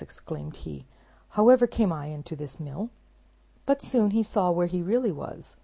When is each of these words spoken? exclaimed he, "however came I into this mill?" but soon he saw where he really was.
exclaimed 0.03 0.55
he, 0.55 0.87
"however 1.37 1.67
came 1.67 1.93
I 1.93 2.07
into 2.07 2.35
this 2.35 2.59
mill?" 2.59 2.89
but 3.67 3.83
soon 3.83 4.09
he 4.09 4.23
saw 4.23 4.49
where 4.49 4.65
he 4.65 4.81
really 4.81 5.11
was. 5.11 5.57